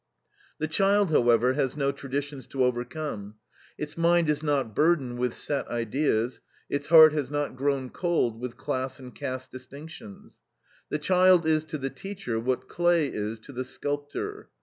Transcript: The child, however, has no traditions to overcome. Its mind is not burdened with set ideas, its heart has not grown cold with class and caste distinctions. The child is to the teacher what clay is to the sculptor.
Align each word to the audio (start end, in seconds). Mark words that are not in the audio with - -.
The 0.57 0.67
child, 0.67 1.11
however, 1.11 1.53
has 1.53 1.77
no 1.77 1.91
traditions 1.91 2.47
to 2.47 2.65
overcome. 2.65 3.35
Its 3.77 3.95
mind 3.99 4.31
is 4.31 4.41
not 4.41 4.73
burdened 4.73 5.19
with 5.19 5.35
set 5.35 5.67
ideas, 5.67 6.41
its 6.71 6.87
heart 6.87 7.13
has 7.13 7.29
not 7.29 7.55
grown 7.55 7.91
cold 7.91 8.39
with 8.39 8.57
class 8.57 8.99
and 8.99 9.13
caste 9.13 9.51
distinctions. 9.51 10.39
The 10.89 10.97
child 10.97 11.45
is 11.45 11.63
to 11.65 11.77
the 11.77 11.91
teacher 11.91 12.39
what 12.39 12.67
clay 12.67 13.13
is 13.13 13.37
to 13.41 13.51
the 13.53 13.63
sculptor. 13.63 14.49